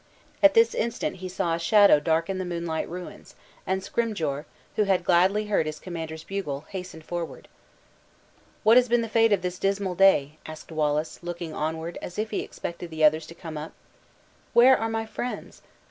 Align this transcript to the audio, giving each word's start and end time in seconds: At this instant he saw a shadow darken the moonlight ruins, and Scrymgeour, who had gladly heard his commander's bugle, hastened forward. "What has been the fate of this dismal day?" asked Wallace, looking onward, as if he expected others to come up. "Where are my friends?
At 0.41 0.55
this 0.55 0.73
instant 0.73 1.17
he 1.17 1.29
saw 1.29 1.53
a 1.53 1.59
shadow 1.59 1.99
darken 1.99 2.39
the 2.39 2.43
moonlight 2.43 2.89
ruins, 2.89 3.35
and 3.67 3.83
Scrymgeour, 3.83 4.47
who 4.75 4.85
had 4.85 5.03
gladly 5.03 5.45
heard 5.45 5.67
his 5.67 5.77
commander's 5.77 6.23
bugle, 6.23 6.65
hastened 6.69 7.03
forward. 7.05 7.47
"What 8.63 8.77
has 8.77 8.89
been 8.89 9.01
the 9.03 9.07
fate 9.07 9.31
of 9.31 9.43
this 9.43 9.59
dismal 9.59 9.93
day?" 9.93 10.39
asked 10.47 10.71
Wallace, 10.71 11.19
looking 11.21 11.53
onward, 11.53 11.99
as 12.01 12.17
if 12.17 12.31
he 12.31 12.39
expected 12.39 12.91
others 12.99 13.27
to 13.27 13.35
come 13.35 13.59
up. 13.59 13.73
"Where 14.53 14.75
are 14.75 14.89
my 14.89 15.05
friends? 15.05 15.61